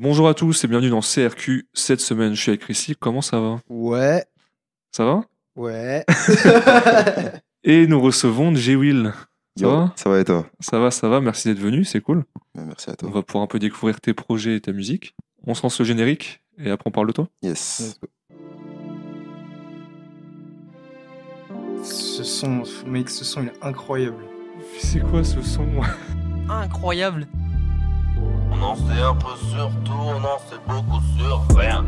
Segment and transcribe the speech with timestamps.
[0.00, 1.66] Bonjour à tous et bienvenue dans CRQ.
[1.74, 2.94] Cette semaine, je suis avec Chrissy.
[2.94, 3.58] Comment ça va?
[3.68, 4.24] Ouais,
[4.92, 5.24] Ça va?
[5.56, 6.04] Ouais.
[7.64, 9.12] Et nous recevons J-Will.
[9.58, 9.92] Ça Yo, va?
[9.96, 10.46] Ça va et toi?
[10.60, 11.20] Ça va, ça va.
[11.20, 12.24] Merci d'être venu, c'est cool.
[12.54, 13.10] Merci à On toi.
[13.10, 15.16] va pouvoir un peu découvrir tes projets et ta musique.
[15.44, 17.28] On se lance le générique et après on parle de toi.
[17.42, 17.98] Yes.
[21.82, 24.22] Ce son, mec, ce son il est incroyable.
[24.78, 25.66] C'est quoi ce son?
[26.48, 27.26] Incroyable.
[28.60, 31.84] On en sait un peu sur tout, on en sait beaucoup sur rien.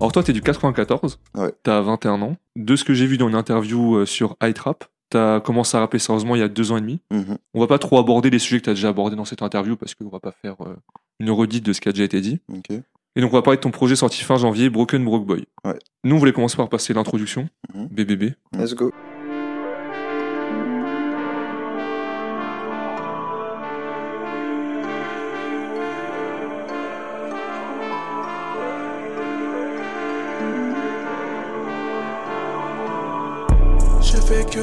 [0.00, 1.18] Alors toi, t'es du 94.
[1.34, 1.52] Ouais.
[1.62, 2.36] T'as 21 ans.
[2.56, 5.98] De ce que j'ai vu dans une interview euh, sur iTrap, t'as commencé à rapper
[5.98, 7.00] sérieusement il y a deux ans et demi.
[7.10, 7.38] Mhm.
[7.54, 9.94] On va pas trop aborder les sujets que t'as déjà abordés dans cette interview parce
[9.94, 10.76] qu'on va pas faire euh,
[11.20, 12.40] une redite de ce qui a déjà été dit.
[12.52, 12.70] Ok.
[13.16, 15.46] Et donc on va parler de ton projet sorti fin janvier, Broken Broke Boy.
[15.64, 15.78] Ouais.
[16.02, 17.86] Nous on voulait commencer par passer l'introduction, Mhm.
[17.90, 18.34] BBB.
[18.52, 18.92] Let's go.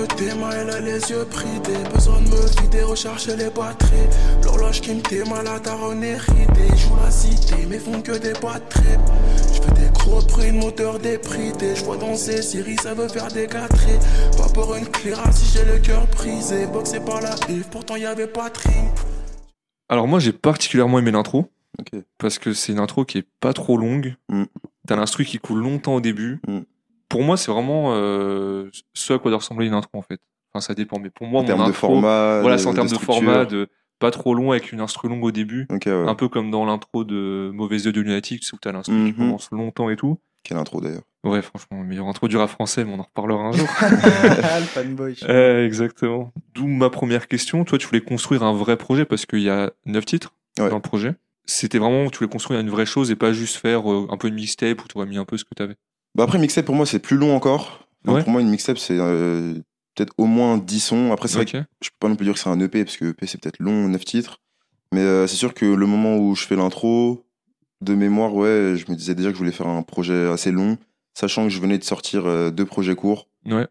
[0.08, 1.90] Tes mains, elle a les yeux bridés.
[1.94, 4.10] Besoin de me vider, rechercher les batteries.
[4.44, 6.78] L'horloge qui me tait malade à hérité.
[6.78, 8.98] Joue la cité, mais font que des batteries.
[9.54, 11.76] Je fais des gros prix, de moteur dépridé.
[11.76, 14.00] Je vois danser Siri, ça veut faire des gâteries.
[14.38, 16.66] Pas pour une claira si j'ai le cœur brisé.
[16.68, 18.56] Boxé par la Yves, pourtant y avait pas de.
[19.90, 22.02] Alors moi j'ai particulièrement aimé l'intro Ok.
[22.18, 24.16] parce que c'est une intro qui est pas trop longue.
[24.30, 24.44] Mm.
[24.88, 26.40] T'as l'instru qui coule longtemps au début.
[26.48, 26.60] Mm.
[27.12, 30.20] Pour moi c'est vraiment euh, ce à quoi doit ressembler une intro en fait.
[30.54, 32.42] Enfin ça dépend, mais pour moi En mon termes de intro, format.
[32.42, 33.68] voilà c'est en termes de, format, de
[34.00, 35.68] pas trop long avec une instru longue au début.
[35.70, 35.92] Ouais.
[35.92, 39.14] Un peu comme dans l'intro de Mauvais Yeux de Lunatic, où t'as l'instru qui Mhm.
[39.14, 40.18] commence longtemps et tout.
[40.44, 41.03] Quelle intro d'ailleurs.
[41.23, 43.68] Ouais, franchement, meilleur intro du rap français, mais on en reparlera un jour.
[43.81, 45.16] le fanboy.
[45.30, 46.31] Euh, exactement.
[46.56, 47.64] D'où ma première question.
[47.64, 50.70] Toi, tu voulais construire un vrai projet parce qu'il y a neuf titres Ouais.
[50.70, 51.14] dans le projet.
[51.46, 54.28] C'était vraiment, tu voulais construire une vraie chose et pas juste faire euh, un peu
[54.30, 55.75] une mixtape où tu aurais mis un peu ce que tu avais.
[56.16, 57.88] Bah après, mixtape pour moi, c'est plus long encore.
[58.04, 58.24] Donc, Ouais.
[58.24, 59.54] Pour moi, une mixtape, c'est euh,
[59.96, 61.12] peut-être au moins 10 sons.
[61.12, 62.98] Après, c'est vrai que je peux pas non plus dire que c'est un EP parce
[62.98, 64.42] que EP, c'est peut-être long, 9 titres.
[64.94, 67.26] Mais euh, c'est sûr que le moment où je fais l'intro,
[67.82, 70.78] de mémoire, ouais, je me disais déjà que je voulais faire un projet assez long,
[71.14, 73.28] sachant que je venais de sortir euh, deux projets courts.
[73.46, 73.68] Ouais.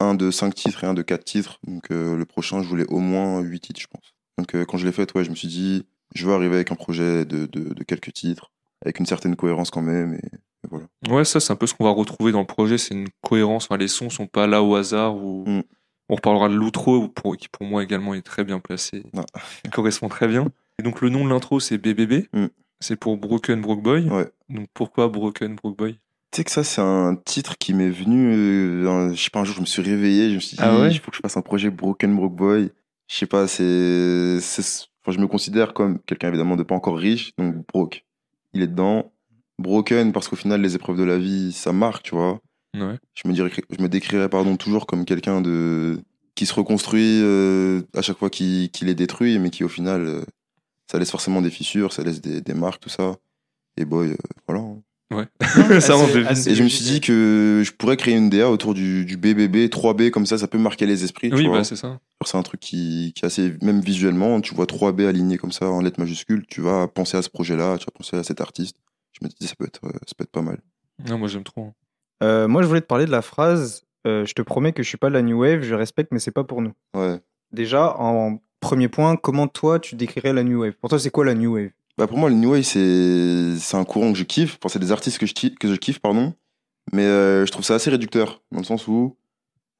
[0.00, 1.60] un de 5 titres et un de 4 titres.
[1.66, 4.14] Donc le prochain, je voulais au moins 8 titres, je pense.
[4.36, 6.74] Donc quand je l'ai fait, ouais, je me suis dit, je veux arriver avec un
[6.74, 8.50] projet de, de, de quelques titres,
[8.84, 10.14] avec une certaine cohérence quand même.
[10.14, 10.28] Et
[10.70, 10.86] voilà.
[11.08, 12.78] Ouais, ça, c'est un peu ce qu'on va retrouver dans le projet.
[12.78, 13.64] C'est une cohérence.
[13.64, 15.16] Enfin, les sons sont pas là au hasard.
[15.16, 15.44] Ou...
[15.46, 15.62] Mm.
[16.10, 19.02] On reparlera de l'outro, pour- qui pour moi également est très bien placé.
[19.16, 19.24] Ah.
[19.64, 20.48] Il correspond très bien.
[20.78, 22.26] Et donc, le nom de l'intro, c'est BBB.
[22.32, 22.46] Mm.
[22.80, 24.08] C'est pour Broken Broke Boy.
[24.08, 24.28] Ouais.
[24.50, 25.92] Donc, pourquoi Broken Broke Boy?
[26.30, 29.44] Tu sais que ça, c'est un titre qui m'est venu, euh, je sais pas, un
[29.44, 30.90] jour, je me suis réveillé, je me suis dit, Ah ouais?
[30.90, 32.70] il faut que je fasse un projet Broken Broke Boy.
[33.08, 34.38] Je sais pas, c'est.
[34.40, 38.06] c'est- Enfin, je me considère comme quelqu'un évidemment de pas encore riche, donc broke.
[38.54, 39.12] Il est dedans.
[39.58, 42.40] Broken parce qu'au final, les épreuves de la vie, ça marque, tu vois.
[42.76, 42.98] Ouais.
[43.14, 46.00] je me, dirais, je me décrirais pardon, toujours comme quelqu'un de
[46.34, 50.00] qui se reconstruit euh, à chaque fois qu'il qu'il est détruit, mais qui au final,
[50.04, 50.24] euh,
[50.90, 53.14] ça laisse forcément des fissures, ça laisse des, des marques, tout ça.
[53.76, 54.16] Et boy, euh,
[54.48, 54.64] voilà.
[55.80, 56.26] ça, on Assez- devine.
[56.26, 59.16] assez Et je me suis dit que je pourrais créer une DA autour du, du
[59.16, 61.28] BBB, 3B, comme ça, ça peut marquer les esprits.
[61.28, 61.58] tu Oui, vois.
[61.58, 62.00] bah, c'est ça.
[62.26, 65.68] C'est un truc qui, qui est assez, même visuellement, tu vois 3B aligné comme ça
[65.68, 68.76] en lettres majuscules, tu vas penser à ce projet-là, tu vas penser à cet artiste.
[69.20, 70.58] Je me dis, ça peut être, euh, ça peut être pas mal.
[71.08, 71.72] Non, moi, j'aime trop.
[72.22, 74.88] Euh, moi, je voulais te parler de la phrase euh, Je te promets que je
[74.88, 76.72] suis pas de la New Wave, je respecte, mais c'est pas pour nous.
[76.96, 77.20] Ouais.
[77.52, 80.72] Déjà, en premier point, comment toi tu décrirais la New Wave?
[80.80, 81.70] Pour toi, c'est quoi la New Wave?
[81.96, 84.58] Bah pour moi, le New Wave, c'est c'est un courant que je kiffe.
[84.60, 86.34] Enfin, c'est des artistes que je, kiffe- que je kiffe, pardon.
[86.92, 89.16] Mais euh, je trouve ça assez réducteur, dans le sens où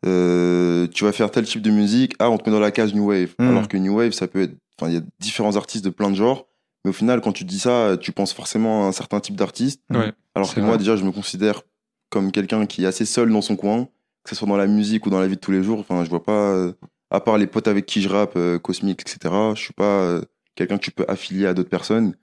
[0.06, 2.94] euh, tu vas faire tel type de musique, ah, on te met dans la case
[2.94, 3.34] New Wave.
[3.38, 3.48] Mm.
[3.48, 4.54] Alors que New Wave, ça peut être.
[4.78, 6.46] Enfin, il y a différents artistes de plein de genres.
[6.84, 9.80] Mais au final, quand tu dis ça, tu penses forcément à un certain type d'artiste.
[9.90, 10.12] Ouais.
[10.34, 10.78] Alors que moi, vrai.
[10.78, 11.62] déjà, je me considère
[12.10, 13.88] comme quelqu'un qui est assez seul dans son coin,
[14.22, 15.78] que ce soit dans la musique ou dans la vie de tous les jours.
[15.80, 16.72] Enfin, je vois pas, euh,
[17.10, 20.22] à part les potes avec qui je rappe, euh, Cosmic, etc., je suis pas euh,
[20.54, 22.14] quelqu'un que tu peux affilier à d'autres personnes.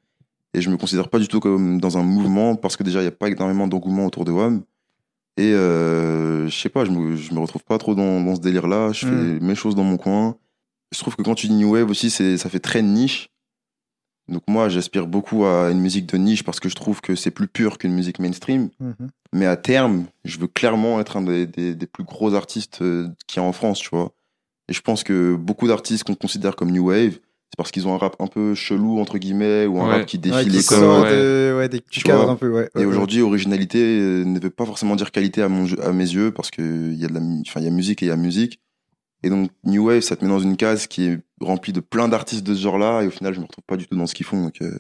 [0.53, 3.03] Et je me considère pas du tout comme dans un mouvement, parce que déjà, il
[3.03, 4.63] n'y a pas énormément d'engouement autour de WAM.
[5.37, 8.41] Et euh, je sais pas, je me, je me retrouve pas trop dans, dans ce
[8.41, 8.91] délire-là.
[8.91, 9.39] Je fais Mm.
[9.41, 10.35] mes choses dans mon coin.
[10.93, 13.29] Je trouve que quand tu dis New Wave aussi, ça fait très niche.
[14.31, 17.31] Donc moi, j'aspire beaucoup à une musique de niche parce que je trouve que c'est
[17.31, 18.69] plus pur qu'une musique mainstream.
[18.79, 19.09] Mhm.
[19.33, 23.07] Mais à terme, je veux clairement être un des, des, des plus gros artistes euh,
[23.27, 24.11] qu'il y a en France, tu vois.
[24.69, 27.93] Et je pense que beaucoup d'artistes qu'on considère comme New Wave, c'est parce qu'ils ont
[27.93, 29.91] un rap un peu chelou, entre guillemets, ou un Ouais.
[29.97, 30.79] rap qui défie Ouais, les codes.
[30.79, 31.11] sort ouais.
[31.11, 32.69] de- ouais, des Tu cadres un peu, ouais.
[32.79, 36.09] Et aujourd'hui, originalité euh, ne veut pas forcément dire qualité à, mon, jeu- à mes
[36.09, 38.09] yeux, parce qu'il y, a de la mu- enfin, il y a musique et il
[38.09, 38.61] y a musique.
[39.23, 42.07] Et donc, New Wave, ça te met dans une case qui est remplie de plein
[42.07, 44.15] d'artistes de ce genre-là, et au final, je me retrouve pas du tout dans ce
[44.15, 44.41] qu'ils font.
[44.43, 44.77] Donc, euh,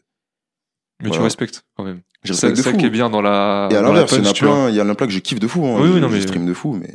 [1.03, 2.01] Mais tu respectes quand même.
[2.23, 2.77] je C'est respecte de ça fou.
[2.77, 3.69] qui est bien dans la.
[3.71, 5.19] Et à l'inverse, il y en a plein, il y en a plein que je
[5.19, 5.65] kiffe de fou.
[5.65, 5.79] Hein.
[5.81, 6.93] Oui, oui, non, je mais- stream de fou, mais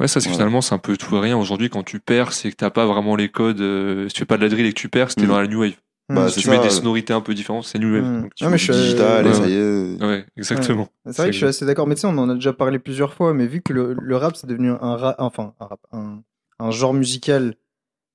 [0.00, 0.36] Ouais, ça, c'est Voilà.
[0.44, 1.36] finalement, c'est un peu tout ou rien.
[1.36, 3.60] Aujourd'hui, quand tu perds, c'est que t'as pas vraiment les codes.
[3.60, 5.28] euh, si tu fais pas de la drill et que tu perds, c'était Mm.
[5.28, 5.74] dans la new wave.
[6.14, 6.62] Bah, si c'est tu mets ça.
[6.62, 7.78] des sonorités un peu différentes, c'est.
[7.78, 8.22] Mm.
[8.22, 9.50] Donc, tu Non, mais je suis- digital, ouais, et ça ouais.
[9.50, 10.04] y est.
[10.04, 10.88] Ouais, exactement.
[11.06, 12.78] C'est vrai que je suis assez d'accord, mais tu sais, on en a déjà parlé
[12.78, 15.80] plusieurs fois, mais vu que le, le rap, c'est devenu un rap, enfin, un, rap,
[15.92, 16.22] un,
[16.58, 17.54] un genre musical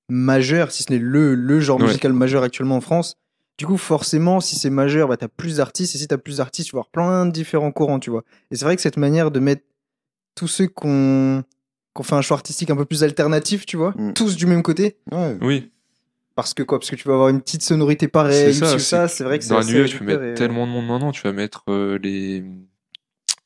[0.09, 1.85] majeur, si ce n'est le, le genre Ouais.
[1.87, 3.17] musical majeur actuellement en France,
[3.57, 6.69] du coup, forcément, si c'est majeur, bah, t'as plus d'artistes, et si t'as plus d'artistes,
[6.69, 8.23] tu vas avoir plein de différents courants, tu vois.
[8.51, 9.63] Et c'est vrai que cette manière de mettre
[10.35, 11.43] tous ceux qu'on
[11.95, 14.13] qu'on fait un choix artistique un peu plus alternatif, tu vois, Mm.
[14.13, 15.37] tous du même côté, Ouais.
[15.43, 15.71] Oui.
[16.35, 18.79] Parce que quoi Parce que tu vas avoir une petite sonorité pareille, C'est ça, c'est
[18.79, 20.87] ça, c'est vrai que c'est Dans new wave, tu peux mettre et- tellement de monde
[20.87, 21.11] maintenant.
[21.11, 22.43] Tu vas mettre euh, les.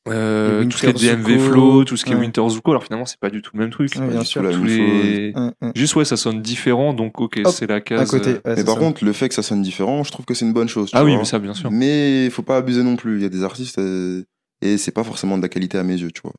[0.08, 1.52] euh, Les tout ce qui est DMV Zuko.
[1.52, 2.16] Flow, tout ce qui est.
[2.16, 3.94] Winter Zuko, alors finalement c'est pas du tout le même truc.
[3.96, 4.42] Ouais, bien sûr.
[4.42, 5.52] Tous même les- Ouais.
[5.74, 8.10] Juste ouais, ça sonne différent, donc ok, c'est la à case.
[8.10, 8.30] côté.
[8.30, 8.80] euh, ouais, Mais par ça.
[8.80, 10.90] contre, le fait que ça sonne différent, je trouve que c'est une bonne chose.
[10.90, 11.70] tu Ah oui, mais ça bien sûr.
[11.70, 13.16] Mais il faut pas abuser non plus.
[13.18, 14.22] Il y a des artistes euh,
[14.62, 16.32] et c'est pas forcément de la qualité à mes yeux, tu vois.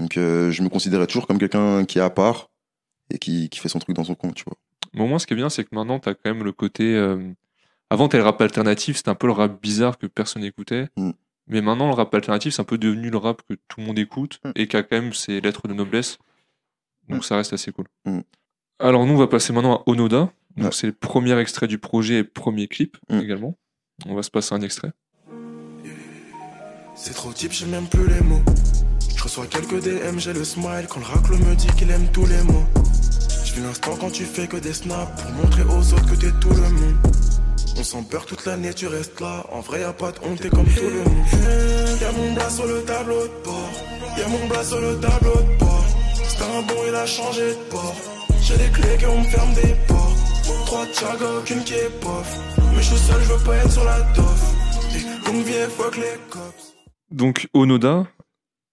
[0.00, 2.48] Donc euh, je me considérais toujours comme quelqu'un qui est à part
[3.10, 4.56] et qui, qui fait son truc dans son coin, tu vois.
[4.94, 6.94] Mais au moins, ce qui est bien, c'est que maintenant, t'as quand même le côté.
[6.94, 7.32] euh,
[7.90, 10.88] Avant, t'as le rap alternatif, c'était un peu le rap bizarre que personne n'écoutait.
[10.96, 11.10] Mm.
[11.48, 13.98] Mais maintenant, le rap alternatif, c'est un peu devenu le rap que tout le monde
[13.98, 14.50] écoute Mm.
[14.56, 16.18] et qui a quand même ses lettres de noblesse.
[17.08, 17.22] Donc Mm.
[17.22, 17.84] ça reste assez cool.
[18.06, 18.20] Mm.
[18.78, 20.32] Alors, nous, on va passer maintenant à Onoda.
[20.56, 20.72] Donc, Ouais.
[20.72, 23.18] c'est le premier extrait du projet et premier clip Mm.
[23.20, 23.56] également.
[24.06, 24.92] On va se passer un extrait.
[26.96, 28.42] C'est trop type, j'ai même plus les mots.
[29.16, 32.26] Je reçois quelques DM, j'ai le smile quand le raclo me dit qu'il aime tous
[32.26, 32.64] les mots.
[33.54, 36.50] Vis l'instant quand tu fais que des snaps pour montrer aux autres que t'es tout
[36.50, 36.96] le monde.
[37.76, 39.44] On s'en peur toute l'année, tu restes là.
[39.52, 42.00] En vrai, y'a pas de honte, t'es comme tout le monde.
[42.00, 43.70] Y'a mon blas sur le tableau de bord.
[44.18, 45.84] Y'a mon blas sur le tableau de bord.
[46.28, 47.96] C'est un bon, il a changé de bord.
[48.42, 50.18] J'ai des clés qui on me ferme des portes.
[50.66, 52.38] Trois Thiago, aucune qui est pof.
[52.74, 54.54] Mais je suis seul, je veux pas être sur la toffe.
[55.26, 56.74] Longue vie, fuck les cops.
[57.10, 58.06] Donc, Onoda,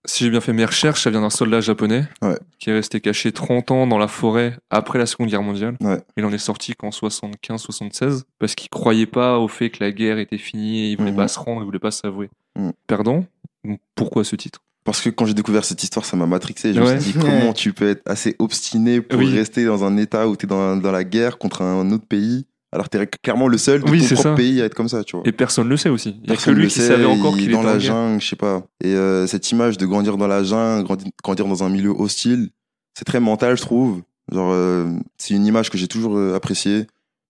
[0.05, 2.37] si j'ai bien fait mes recherches, ça vient d'un soldat japonais Ouais.
[2.59, 5.77] qui est resté caché 30 ans dans la forêt après la Seconde Guerre mondiale.
[5.81, 6.01] Ouais.
[6.17, 10.17] Il en est sorti qu'en 75-76 parce qu'il croyait pas au fait que la guerre
[10.19, 11.17] était finie et il voulait Mhm.
[11.17, 12.29] pas se rendre, il voulait pas s'avouer.
[12.57, 12.71] Mhm.
[12.87, 13.25] Perdant.
[13.63, 14.59] Donc, pourquoi ce titre?
[14.83, 16.73] Parce que quand j'ai découvert cette histoire, ça m'a matrixé.
[16.73, 19.31] Je me suis dit comment tu peux être assez obstiné pour Oui.
[19.31, 22.89] rester dans un état où t'es dans, dans la guerre contre un autre pays, alors
[22.89, 24.35] t'es clairement le seul de Oui, ton propre ça.
[24.35, 25.25] pays à être comme ça, tu vois.
[25.27, 26.17] Et personne le sait aussi.
[26.23, 27.79] Il y a que lui le qui sait, savait encore il qu'il dans était la
[27.79, 28.63] jungle, je sais pas.
[28.83, 32.49] Et euh, cette image de grandir dans la jungle, grandi- grandir dans un milieu hostile,
[32.97, 34.01] c'est très mental, je trouve.
[34.31, 34.85] Genre, euh,
[35.17, 36.87] c'est une image que j'ai toujours euh, appréciée.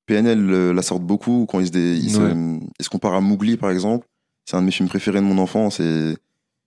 [0.07, 4.07] PNL la sortent beaucoup quand ils se, dé- se, se à Mowgli, par exemple?
[4.45, 6.17] C'est un de mes films préférés de mon enfance et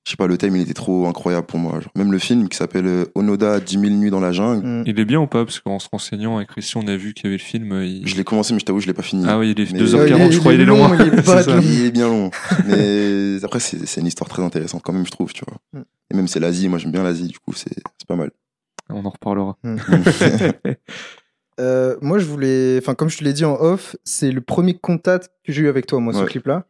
[0.06, 1.80] je sais pas, le thème, il était trop incroyable pour moi.
[1.80, 4.82] Genre, même le film qui s'appelle euh, Onoda 10 000 nuits dans la jungle, Mm.
[4.86, 5.44] Il est bien ou pas?
[5.44, 7.72] Parce qu'en se renseignant avec Christian, on a vu qu'il y avait le film.
[7.82, 9.24] il- je l'ai commencé, mais je t'avoue, je l'ai pas fini.
[9.26, 10.96] Ah oui, il est Mais- 2h40, Ouais, je crois, il est long, loin.
[11.00, 11.42] il est pas.
[11.62, 12.30] Il bien long.
[12.66, 15.58] Mais après, c'est une histoire très intéressante quand même, je trouve, tu vois.
[15.80, 15.84] Mm.
[16.12, 17.72] Et même c'est l'Asie, moi j'aime bien l'Asie, du coup, c'est
[18.06, 18.30] pas mal.
[18.90, 19.56] On en reparlera.
[21.60, 24.74] Euh, moi, je voulais, enfin, comme je te l'ai dit en off, c'est le premier
[24.74, 26.66] contact que j'ai eu avec toi, moi, ce clip-là.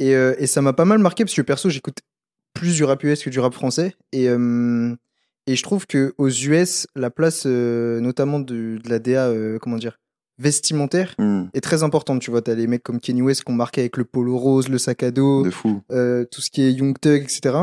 [0.00, 1.98] Et, euh, et ça m'a pas mal marqué parce que perso, j'écoute
[2.54, 3.94] plus du rap US que du rap français.
[4.12, 4.94] Et, euh,
[5.46, 9.58] et je trouve que aux US, la place, euh, notamment de, de la DA, euh,
[9.58, 9.98] comment dire,
[10.38, 11.44] vestimentaire, Mm.
[11.54, 12.20] est très importante.
[12.22, 14.68] Tu vois, t'as les mecs comme Kenny West qui ont marqué avec le polo rose,
[14.68, 15.82] le sac à dos, De fou.
[15.92, 17.56] euh, tout ce qui est Young Thug, etc.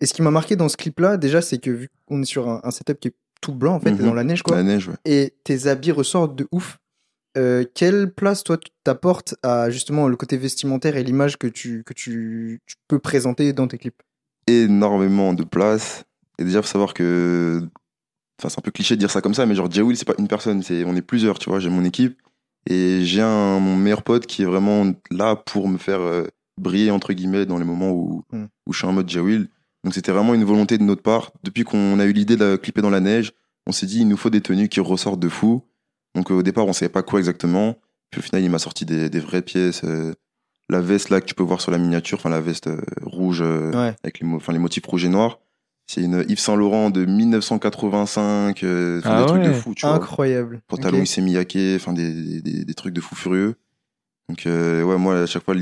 [0.00, 2.48] Et ce qui m'a marqué dans ce clip-là, déjà, c'est que vu qu'on est sur
[2.48, 4.04] un, un setup qui est tout blanc, en fait, Mhm.
[4.06, 4.94] dans la neige, quoi La neige, ouais.
[5.04, 6.78] et tes habits ressortent de ouf.
[7.38, 11.84] Euh, quelle place toi tu t'apportes à justement le côté vestimentaire et l'image que tu
[11.84, 14.02] que tu, tu peux présenter dans tes clips?
[14.46, 16.04] Énormément de place.
[16.38, 17.62] Et déjà, faut savoir que.
[18.38, 20.14] Enfin, c'est un peu cliché de dire ça comme ça, mais genre, Jaoul, c'est pas
[20.18, 21.58] une personne, c'est on est plusieurs, tu vois.
[21.58, 22.20] J'ai mon équipe
[22.68, 26.24] et j'ai un mon meilleur pote qui est vraiment là pour me faire euh,
[26.60, 28.44] briller, entre guillemets, dans les moments où, Mm.
[28.66, 29.48] où je suis en mode Jaoul.
[29.84, 31.32] Donc, c'était vraiment une volonté de notre part.
[31.44, 33.32] Depuis qu'on a eu l'idée de clipper dans la neige,
[33.66, 35.62] on s'est dit, il nous faut des tenues qui ressortent de fou.
[36.14, 37.76] Donc, euh, au départ, on savait pas quoi exactement.
[38.10, 39.82] Puis au final, il m'a sorti des, des vraies pièces.
[39.84, 40.12] euh,
[40.68, 43.40] la veste là que tu peux voir sur la miniature, enfin la veste euh, rouge
[43.42, 43.94] euh, Ouais.
[44.02, 45.38] avec les, mo- enfin, les motifs rouges et noirs.
[45.88, 49.94] C'est une Yves Saint Laurent de 1985, euh, Ah des trucs de fou, tu vois.
[49.94, 50.60] Incroyable.
[50.66, 51.04] Pantalon Ok.
[51.04, 53.54] Issey Miyake, enfin des, des, des trucs de fou furieux.
[54.28, 55.54] Donc euh, ouais, moi à chaque fois,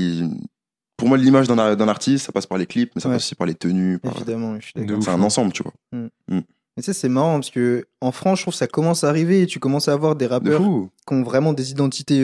[0.97, 3.15] pour moi l'image d'un ar- d'un artiste, ça passe par les clips, mais ça Ouais.
[3.15, 3.99] passe aussi par les tenues.
[3.99, 4.97] par- Évidemment, je suis De d'accord.
[4.97, 5.23] ouf, C'est un hein.
[5.23, 5.73] ensemble, tu vois.
[6.77, 9.09] Mais tu sais, c'est marrant parce que en France, je trouve que ça commence à
[9.09, 10.59] arriver et tu commences à avoir des De rappeurs
[11.07, 12.19] qui ont vraiment des identités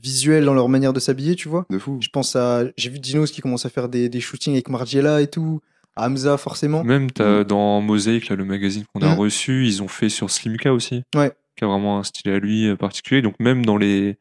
[0.00, 1.66] visuelles dans leur manière de s'habiller, tu vois.
[1.70, 1.98] de fou.
[2.00, 2.64] Je pense à.
[2.76, 5.60] J'ai vu Dinos qui commence à faire des, des shootings avec Margiela et tout.
[5.96, 6.82] Hamza, forcément.
[6.84, 9.18] Même t'as dans Mosaïque, là, le magazine qu'on a Mm.
[9.18, 11.02] reçu, ils ont fait sur Slimka aussi.
[11.14, 11.32] Ouais.
[11.56, 13.20] Qui a vraiment un style à lui euh, particulier.
[13.20, 14.16] Donc même dans les,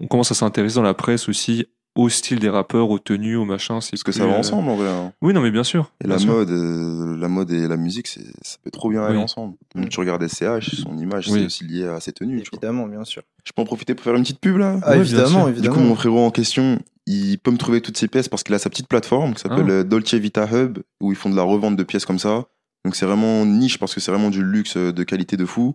[0.00, 1.66] on commence à s'intéresser dans la presse aussi
[1.98, 3.80] au style des rappeurs, aux tenues, aux machins.
[3.80, 4.88] c'est Parce que ça va euh, ensemble en vrai.
[4.88, 5.12] hein.
[5.20, 5.90] Oui, non, mais bien sûr.
[6.00, 6.32] Et bien la sûr.
[6.32, 9.22] mode, euh, la mode et la musique, c'est, ça peut trop bien aller Oui.
[9.24, 9.56] ensemble.
[9.74, 11.40] Même tu regardes SCH, son image, Oui.
[11.40, 12.42] c'est aussi lié à ses tenues.
[12.42, 12.58] Tu vois.
[12.58, 13.22] Évidemment, bien sûr.
[13.44, 15.48] Je peux en profiter pour faire une petite pub là Ah, Ouais, évidemment, sûr.
[15.48, 15.74] évidemment.
[15.74, 18.54] Du coup, mon frérot en question, il peut me trouver toutes ses pièces parce qu'il
[18.54, 19.72] a sa petite plateforme qui s'appelle Ah.
[19.72, 22.44] euh, Dolce Vita Hub où ils font de la revente de pièces comme ça.
[22.84, 25.74] Donc c'est vraiment niche parce que c'est vraiment du luxe de qualité de fou.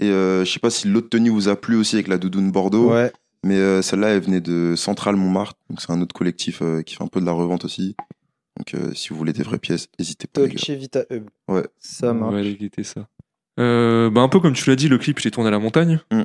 [0.00, 2.50] Et euh, je sais pas si l'autre tenue vous a plu aussi avec la doudoune
[2.50, 3.12] Bordeaux, Ouais.
[3.44, 6.94] Mais euh, celle-là elle venait de Centrale Montmartre, donc c'est un autre collectif euh, qui
[6.96, 7.96] fait un peu de la revente aussi.
[8.58, 10.40] Donc euh, si vous voulez des vraies pièces, n'hésitez pas.
[10.42, 11.24] Dolce Vita Hub.
[11.48, 11.66] Ouais.
[11.78, 12.32] Ça On marche.
[12.34, 13.06] va aller guetter ça.
[13.58, 15.58] Euh, bah un peu comme tu l'as dit, le clip il est tourné à la
[15.58, 16.00] montagne.
[16.10, 16.22] Mm.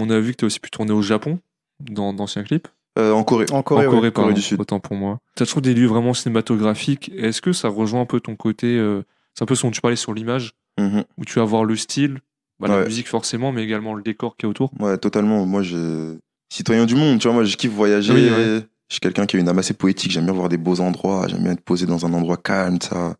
[0.00, 1.38] On a vu que tu as aussi pu tourner au Japon
[1.80, 2.68] dans d'anciens clips.
[2.98, 3.46] Euh, en Corée.
[3.52, 3.94] En Corée, en ouais.
[3.96, 4.60] Corée, pardon, Corée du Sud.
[4.60, 5.18] autant pour moi.
[5.36, 7.10] Tu as toujours des lieux vraiment cinématographiques.
[7.16, 9.02] Est-ce que ça rejoint un peu ton côté euh,
[9.34, 11.04] C'est un peu ce dont tu parlais sur l'image, Mhm.
[11.18, 12.20] où tu vas voir le style,
[12.60, 14.70] bah, la musique forcément, mais également le décor qui est autour?
[14.78, 15.46] Ouais, totalement.
[15.46, 16.16] Moi, je
[16.52, 18.12] citoyen du monde, tu vois, moi, je kiffe voyager.
[18.12, 18.60] Oui, ouais.
[18.88, 20.12] Je suis quelqu'un qui a une âme assez poétique.
[20.12, 21.26] J'aime bien voir des beaux endroits.
[21.28, 23.16] J'aime bien être posé dans un endroit calme, ça,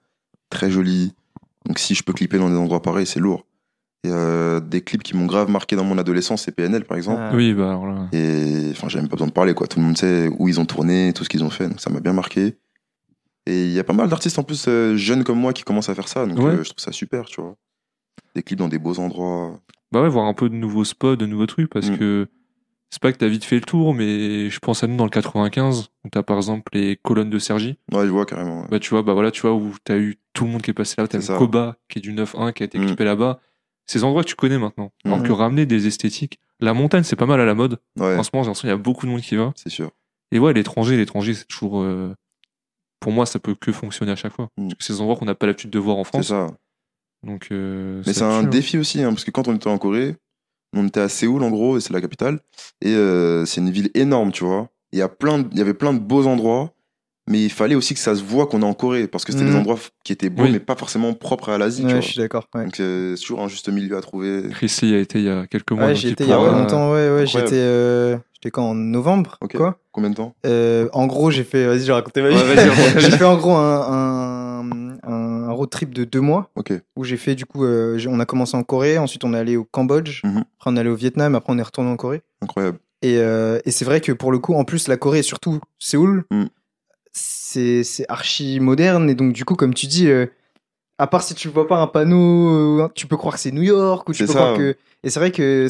[0.50, 1.14] très joli.
[1.66, 3.46] Donc, si je peux clipper dans des endroits pareils, c'est lourd.
[4.04, 7.20] Et euh, des clips qui m'ont grave marqué dans mon adolescence, c'est PNL, par exemple.
[7.22, 7.30] Ah.
[7.34, 8.08] Oui, bah alors là.
[8.12, 9.66] Et enfin, j'ai même pas besoin de parler, quoi.
[9.66, 11.68] Tout le monde sait où ils ont tourné, tout ce qu'ils ont fait.
[11.68, 12.56] Donc, ça m'a bien marqué.
[13.46, 15.88] Et il y a pas mal d'artistes en plus euh, jeunes comme moi qui commencent
[15.88, 16.26] à faire ça.
[16.26, 16.46] Donc, Ouais.
[16.52, 17.56] euh, je trouve ça super, tu vois.
[18.34, 19.58] Des clips dans des beaux endroits.
[19.90, 21.98] Bah ouais, voir un peu de nouveaux spots, de nouveaux trucs, parce Mm.
[21.98, 22.28] que
[22.92, 25.10] c'est pas que t'as vite fait le tour, mais je pense à nous dans le
[25.10, 27.78] 95, où t'as par exemple les colonnes de Sergi.
[27.90, 28.60] Ouais, je vois carrément.
[28.60, 28.66] ouais.
[28.70, 30.74] Bah tu vois, bah voilà, tu vois, où t'as eu tout le monde qui est
[30.74, 31.38] passé là, t'as C'est eu.
[31.38, 32.86] Koba, qui est du 9-1, qui a été Mm.
[32.86, 33.40] clippé là-bas.
[33.86, 34.92] Ces endroits que tu connais maintenant.
[35.06, 35.22] Alors Mm.
[35.22, 36.38] que ramener des esthétiques.
[36.60, 37.78] La montagne, c'est pas mal à la mode.
[37.98, 39.52] Ouais, En ce moment, j'ai l'impression qu'il y a beaucoup de monde qui va.
[39.56, 39.90] c'est sûr.
[40.30, 41.80] Et ouais, l'étranger, l'étranger, c'est toujours.
[41.82, 42.14] euh,
[43.00, 44.48] Pour moi, ça peut que fonctionner à chaque fois.
[44.58, 44.68] Mm.
[44.68, 46.26] Parce que c'est des endroits qu'on n'a pas l'habitude de voir en C'est France.
[46.28, 46.46] ça.
[47.24, 50.16] Donc, euh, Mais c'est un défi aussi, hein, parce que quand on était en Corée,
[50.74, 52.40] on était à Séoul en gros, et c'est la capitale,
[52.80, 54.68] et euh, c'est une ville énorme, tu vois.
[54.92, 56.70] Il y, a plein de- il y avait plein de beaux endroits,
[57.30, 59.44] mais il fallait aussi que ça se voit qu'on est en Corée, parce que c'était
[59.44, 59.50] Mhm.
[59.52, 60.50] des endroits f- qui étaient beaux, Oui.
[60.52, 62.00] mais pas forcément propres à l'Asie, tu Ouais, vois.
[62.00, 62.46] je suis d'accord.
[62.54, 62.64] Ouais.
[62.64, 64.42] Donc euh, c'est toujours un juste milieu à trouver.
[64.50, 65.86] Chris a été il y a quelques mois.
[65.86, 66.92] Ouais, j'y il étais il y a pas longtemps.
[66.92, 67.52] Ouais, ouais, j'étais.
[67.54, 69.56] euh, J'étais quand en novembre Ok.
[69.56, 70.34] Quoi Combien de temps?
[70.46, 71.64] Euh, En gros, j'ai fait.
[71.66, 72.34] Vas-y, j'ai raconté ma vie.
[72.34, 72.98] Ouais, vas-y, raconte.
[72.98, 74.51] j'ai fait en gros un, un,
[75.52, 76.72] un road trip de deux mois Ok.
[76.96, 77.64] où j'ai fait du coup.
[77.64, 80.38] euh, on a commencé en Corée, ensuite on est allé au Cambodge, Mhm.
[80.58, 82.22] après on est allé au Vietnam, après on est retourné en Corée.
[82.40, 82.78] Incroyable.
[83.02, 85.60] Et, euh, et c'est vrai que pour le coup, en plus, la Corée et surtout
[85.78, 86.44] Séoul, Mm.
[87.12, 89.10] c'est c'est archi moderne.
[89.10, 90.26] Et donc, du coup, comme tu dis, euh,
[90.98, 94.08] à part si tu vois pas un panneau, tu peux croire que c'est New York
[94.08, 94.38] ou tu peux ça.
[94.38, 94.76] croire que.
[95.02, 95.66] Et c'est vrai que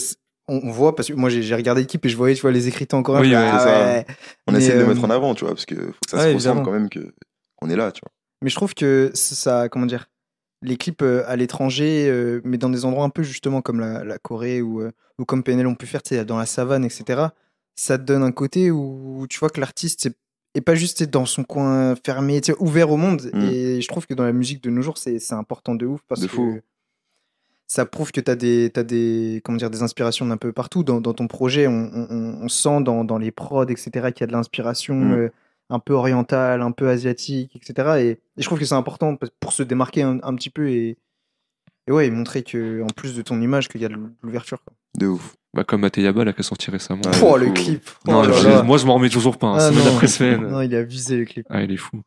[0.49, 2.69] on, on voit, parce que moi j'ai regardé l'équipe et je voyais, tu vois, les
[2.69, 3.23] écrits en coréen.
[3.23, 4.07] Oui, ouais, ah ouais.
[4.47, 6.31] On Mais, essaie de mettre en avant, tu vois, parce que faut que ça ouais,
[6.31, 7.15] se ressemble quand même que
[7.57, 8.13] qu'on est là, tu vois.
[8.43, 10.09] Mais je trouve que ça, comment dire,
[10.63, 14.05] les clips euh, à l'étranger, euh, mais dans des endroits un peu justement comme la,
[14.05, 17.27] la Corée ou, euh, ou comme PNL ont pu faire, dans la savane, etc.
[17.75, 20.11] Ça te donne un côté où tu vois que l'artiste
[20.55, 23.31] est pas juste dans son coin fermé, ouvert au monde.
[23.33, 23.41] Mm.
[23.45, 26.21] Et je trouve que dans la musique de nos jours, c'est important de ouf parce
[26.21, 26.61] De que fou.
[27.67, 30.85] ça prouve que tu as des, t'as des, comment dire, des inspirations d'un peu partout.
[30.85, 34.25] Dans, dans ton projet, on, on- on sent dans, dans les prods, etc., qu'il y
[34.25, 35.13] a de l'inspiration Mm.
[35.13, 35.29] euh,
[35.73, 37.89] un peu orientale, un peu asiatique, etc.
[37.99, 40.99] Et, et je trouve que c'est important pour se démarquer un, un petit peu et,
[41.87, 44.59] et ouais, et montrer que, en plus de ton image, qu'il y a de l'ouverture.
[44.99, 45.35] De ouf.
[45.55, 47.03] Bah, comme Mateyaba, là, qui a sorti récemment.
[47.05, 47.53] Ouais, Oh, le fou.
[47.55, 48.63] clip Non, Oh là je- là.
[48.63, 49.95] moi, je m'en remets toujours pas, hein, Ah, semaine non.
[49.95, 50.47] après semaine.
[50.49, 51.47] Non, il a visé le clip.
[51.51, 52.01] Ah, il est fou.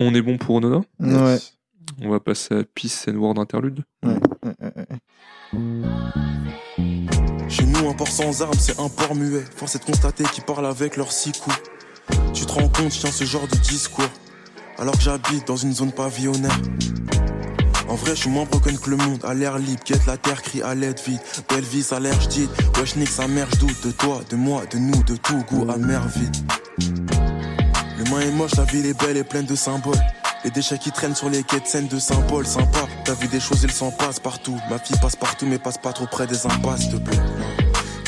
[0.00, 1.38] On est bon pour Onoda Ouais.
[2.02, 3.84] On va passer à Peace and Word Interlude.
[4.04, 4.98] Ouais, ouais, ouais, ouais.
[7.48, 9.44] Chez nous, un port sans armes, c'est un port muet.
[9.54, 11.56] Force est de constater qu'ils parlent avec leurs six coups.
[12.36, 14.04] Tu te rends compte, je tiens ce genre de discours.
[14.78, 16.60] Alors que j'habite dans une zone pavillonnaire.
[17.88, 19.24] En vrai, je suis moins broken que le monde.
[19.24, 21.18] À l'air libre, guette la terre, crie à l'aide vide.
[21.48, 22.46] Belle vie, ça l'air j'dit.
[22.78, 26.06] Wesh, nique sa mère, j'doute de toi, de moi, de nous, de tout goût amer
[26.08, 26.36] vide.
[27.96, 29.94] L'humain est moche, la ville est belle et pleine de symboles.
[30.44, 32.80] Les déchets qui traînent sur les quais de scène de Saint-Paul, sympa.
[33.06, 34.60] T'as vu des choses, il s'en passe partout.
[34.68, 37.65] Ma fille passe partout, mais passe pas trop près des impasses, te plaît.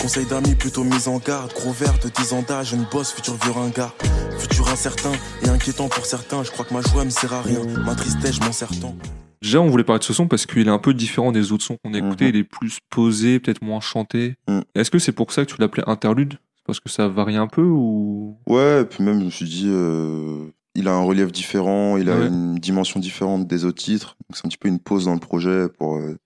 [0.09, 1.53] Conseil d'amis plutôt mis en garde.
[1.53, 3.95] Gros vert de 10 ans d'âge, une bosse, futur vieux ringard.
[4.39, 5.13] Futur incertain
[5.45, 6.43] et inquiétant pour certains.
[6.45, 7.61] Je crois que ma joie me sert à rien.
[7.85, 8.97] Ma tristesse, je m'en sers tant.
[9.43, 11.65] Déjà, on voulait parler de ce son parce qu'il est un peu différent des autres
[11.65, 12.25] sons qu'on a écoutés.
[12.25, 12.31] Mhm.
[12.31, 14.37] Il est plus posé, peut-être moins chanté.
[14.49, 14.63] Mhm.
[14.75, 16.39] Est-ce que c'est pour ça que tu l'appelais interlude?
[16.57, 18.39] C'est Parce que ça varie un peu ou?
[18.47, 22.09] Ouais, et puis même, je me suis dit, euh, il a un relief différent, il
[22.09, 22.29] a Ouais.
[22.29, 24.17] une dimension différente des autres titres.
[24.31, 26.17] Donc c'est un petit peu une pause dans le projet pour euh,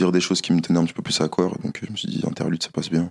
[0.00, 1.56] dire des choses qui me tenaient un petit peu plus à cœur.
[1.62, 3.10] Donc euh, je me suis dit, interlude, ça passe bien.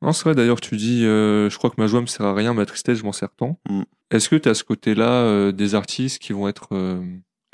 [0.00, 2.34] Non, c'est vrai, d'ailleurs, tu dis, euh, je crois que ma joie me sert à
[2.34, 3.58] rien, ma tristesse, je m'en sers tant.
[3.68, 3.82] Mm.
[4.10, 7.00] Est-ce que tu as ce côté-là euh, des artistes qui vont être, euh,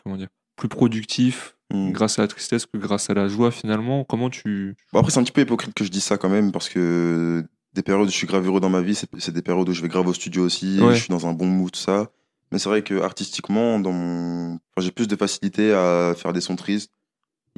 [0.03, 1.93] comment dire, plus productifs Mm.
[1.93, 4.03] grâce à la tristesse que grâce à la joie finalement?
[4.05, 4.75] Comment tu.
[4.95, 7.45] Bon, après, c'est un petit peu hypocrite que je dise ça quand même, parce que
[7.75, 9.73] des périodes où je suis grave heureux dans ma vie, c'est c'est des périodes où
[9.75, 10.95] je vais grave au studio aussi, Ouais.
[10.95, 12.09] je suis dans un bon mood, tout ça.
[12.51, 14.55] Mais c'est vrai que artistiquement, dans mon...
[14.55, 16.91] enfin, j'ai plus de facilité à faire des sons tristes.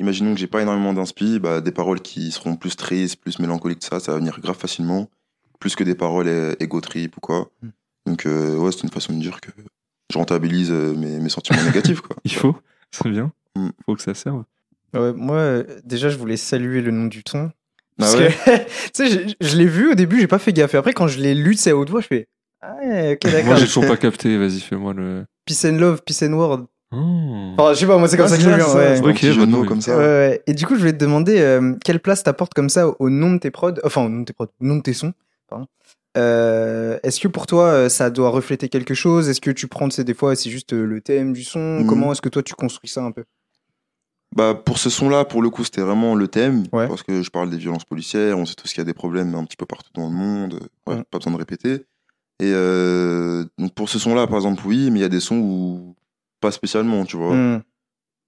[0.00, 3.80] Imaginons que j'ai pas énormément d'inspi, bah, des paroles qui seront plus tristes, plus mélancoliques,
[3.80, 5.10] que ça, ça va venir grave facilement.
[5.58, 7.50] Plus que des paroles ego trip ou quoi.
[7.62, 7.68] Mm.
[8.06, 9.50] Donc, euh, ouais, c'est une façon de dire que
[10.10, 12.16] je rentabilise euh, mes, mes sentiments négatifs, quoi.
[12.24, 12.56] Il faut,
[12.90, 13.30] c'est bien.
[13.56, 13.68] Mm.
[13.84, 14.44] faut que ça serve.
[14.94, 17.50] Ouais, moi, déjà, je voulais saluer le nom du ton.
[17.52, 17.52] Ah
[17.98, 18.34] Parce ouais?
[18.46, 20.72] que, tu sais, je, je l'ai vu au début, j'ai pas fait gaffe.
[20.72, 22.26] Et après, quand je l'ai lu, c'est à haute voix, je fais
[22.62, 23.56] Ah ouais, ok, Moi, d'accord.
[23.56, 24.38] j'ai toujours pas capté.
[24.38, 25.26] Vas-y, fais-moi le.
[25.44, 26.66] Peace and love, peace and world.
[26.92, 27.54] Oh.
[27.56, 28.74] Enfin, je sais pas, moi, c'est comme ça que c'est je le viens.
[28.74, 28.96] Ouais.
[28.96, 29.66] c'est bah, oui.
[29.66, 29.96] comme ça.
[29.96, 30.42] Ouais, ouais.
[30.46, 33.32] Et du coup, je voulais te demander euh, quelle place t'apportes comme ça au nom
[33.32, 35.12] de tes prods, enfin au nom de tes prods, au nom de tes sons.
[35.48, 35.66] Pardon.
[36.16, 39.28] Euh, Est-ce que pour toi, euh, ça doit refléter quelque chose?
[39.28, 41.80] Est-ce que tu prends, sais, des fois, c'est juste le thème du son?
[41.80, 41.86] Mhm.
[41.86, 43.24] Comment est-ce que toi, tu construis ça un peu?
[44.34, 46.64] Bah, pour ce son-là, pour le coup, c'était vraiment le thème.
[46.72, 46.88] Ouais.
[46.88, 49.34] Parce que je parle des violences policières, on sait tous qu'il y a des problèmes
[49.34, 50.54] un petit peu partout dans le monde.
[50.86, 51.02] Ouais, Ouais.
[51.10, 51.84] Pas besoin de répéter.
[52.40, 55.36] Et euh, donc pour ce son-là, par exemple, oui, mais il y a des sons
[55.36, 55.94] où
[56.40, 57.34] pas spécialement, tu vois.
[57.34, 57.62] Hmm.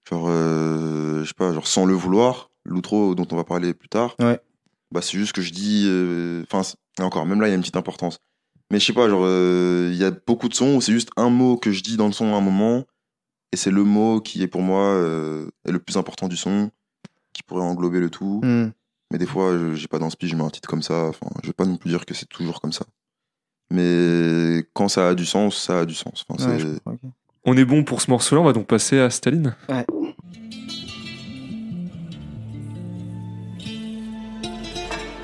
[0.09, 3.89] Genre, euh, je sais pas, genre sans le vouloir, l'outro dont on va parler plus
[3.89, 4.15] tard.
[4.19, 4.39] Ouais.
[4.91, 5.85] Bah, c'est juste que je dis.
[5.87, 6.61] euh, Enfin,
[6.99, 8.19] encore, même là, il y a une petite importance.
[8.71, 11.09] Mais je sais pas, genre, euh, il y a beaucoup de sons où c'est juste
[11.17, 12.85] un mot que je dis dans le son à un moment.
[13.51, 14.95] Et c'est le mot qui est pour moi
[15.65, 16.71] est le plus important du son,
[17.33, 18.41] qui pourrait englober le tout.
[18.43, 18.71] Hmm.
[19.11, 21.05] Mais des fois, j'ai pas d'inspi, je mets un titre comme ça.
[21.05, 22.85] Enfin, je vais pas non plus dire que c'est toujours comme ça.
[23.69, 26.25] Mais quand ça a du sens, ça a du sens.
[26.27, 26.81] Enfin, Ouais, c'est-.
[27.45, 28.41] On est bon pour ce morceau-là.
[28.41, 29.55] On va donc passer à Staline.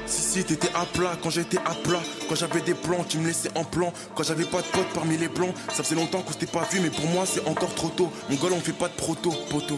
[0.06, 3.28] Si si t'étais à plat quand j'étais à plat Quand j'avais des plans qui me
[3.28, 6.34] laissaient en plan Quand j'avais pas de potes parmi les blancs Ça faisait longtemps qu'on
[6.34, 8.88] s'était pas vu mais pour moi c'est encore trop tôt Mon gars on fait pas
[8.88, 9.76] de proto poto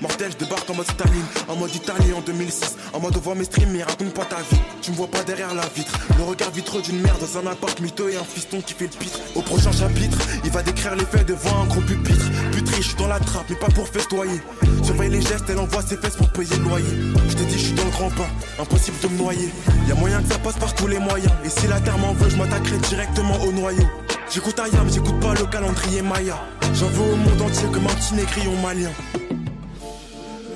[0.00, 3.34] Mortel, je débarque en mode Staline, en mode Italie en 2006 En mode on voit
[3.34, 4.60] mes streams mais raconte pas ta vie.
[4.80, 5.92] Tu me vois pas derrière la vitre.
[6.16, 8.96] Le regard vitreux d'une mère dans un appart mytho et un fiston qui fait le
[8.96, 12.30] pitre Au prochain chapitre, il va décrire les faits devant un gros pupitre.
[12.52, 14.40] Putré, je suis dans la trappe mais pas pour festoyer.
[14.84, 16.86] Surveille les gestes, elle envoie ses fesses pour payer le loyer.
[17.28, 18.28] Je t'ai dit je suis dans le grand bain,
[18.60, 19.48] impossible de me noyer.
[19.88, 21.32] Y a moyen que ça passe par tous les moyens.
[21.44, 23.86] Et si la terre m'en veut, je m'attaquerai directement au noyau.
[24.30, 26.38] J'écoute Ayam, j'écoute pas le calendrier Maya.
[26.74, 28.92] J'en veux au monde entier comme un petit négrion malien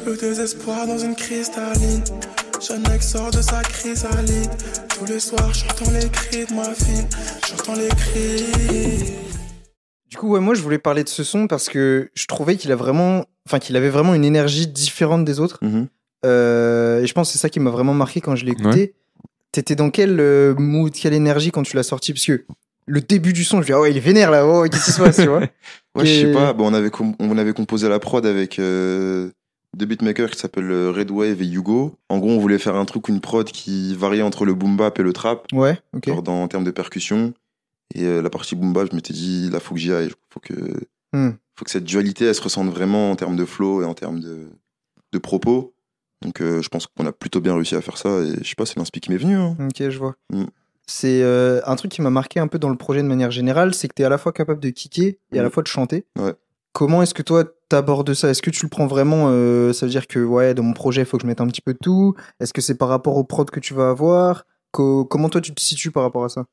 [0.04, 2.02] Le désespoir dans une cristalline
[2.66, 4.50] Jeune mec sort de sa chrysalide
[4.88, 7.04] Tous les soirs j'entends les cris de ma fille
[7.48, 9.14] J'entends les cris
[10.10, 12.72] Du coup, ouais, moi, je voulais parler de ce son parce que je trouvais qu'il
[12.72, 15.58] a vraiment, enfin, qu'il avait vraiment une énergie différente des autres.
[15.62, 15.88] Mhm.
[16.24, 18.94] Euh, et je pense que c'est ça qui m'a vraiment marqué quand je l'ai écouté.
[19.52, 22.12] T'étais dans quel euh, mood, quelle énergie quand tu l'as sorti?
[22.12, 22.44] Parce que
[22.86, 24.84] le début du son, je me dis, ah ouais, il est vénère là, oh, qu'est-ce
[24.84, 25.40] qui se passe, tu vois?
[25.94, 26.52] Ouais, je sais Et- pas.
[26.54, 29.30] Bon, on, avait on avait composé la prod avec euh,
[29.76, 31.96] deux beatmakers qui s'appellent euh, Red Wave et Hugo.
[32.08, 34.98] En gros, on voulait faire un truc, une prod qui variait entre le boom bap
[34.98, 36.22] et le trap, Ouais, ok.
[36.22, 37.32] dans, en termes de percussion.
[37.94, 40.10] Et euh, la partie boom bap, je m'étais dit, là, faut que j'y aille.
[40.30, 40.54] Faut que,
[41.14, 41.32] Hmm.
[41.56, 44.20] faut que cette dualité, elle se ressente vraiment en termes de flow et en termes
[44.20, 44.48] de,
[45.12, 45.74] de propos.
[46.22, 48.08] Donc, euh, je pense qu'on a plutôt bien réussi à faire ça.
[48.20, 49.34] Et je sais pas, c'est l'inspi qui m'est venu.
[49.36, 49.56] hein.
[49.60, 50.14] Ok, je vois.
[50.32, 50.44] Mm.
[50.86, 53.74] C'est euh, un truc qui m'a marqué un peu dans le projet de manière générale,
[53.74, 55.52] c'est que tu es à la fois capable de kicker et à la Mm.
[55.52, 56.06] fois de chanter.
[56.18, 56.32] Ouais.
[56.72, 58.28] Comment est-ce que toi t'abordes ça?
[58.30, 61.02] Est-ce que tu le prends vraiment euh, Ça veut dire que ouais, dans mon projet,
[61.02, 62.14] il faut que je mette un petit peu de tout?
[62.40, 64.44] Est-ce que c'est par rapport au prod que tu vas avoir?
[64.70, 66.44] Co- Comment toi tu te situes par rapport à ça?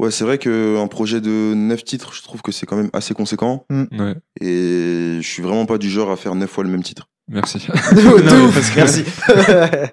[0.00, 3.14] Ouais, c'est vrai qu'un projet de 9 titres, je trouve que c'est quand même assez
[3.14, 3.66] conséquent.
[3.70, 4.14] Ouais.
[4.40, 7.08] Et je suis vraiment pas du genre à faire 9 fois le même titre.
[7.28, 7.58] Merci.
[7.68, 9.04] Non, parce que- Merci.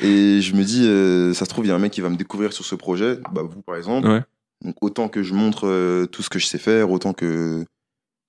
[0.00, 2.08] Et je me dis, euh, ça se trouve, il y a un mec qui va
[2.08, 4.08] me découvrir sur ce projet, bah, vous par exemple.
[4.08, 4.22] Ouais.
[4.64, 7.64] Donc autant que je montre euh, tout ce que je sais faire, autant que,